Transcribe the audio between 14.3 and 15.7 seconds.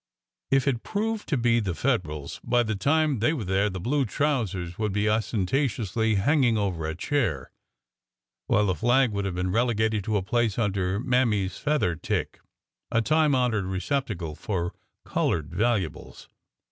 for" colored"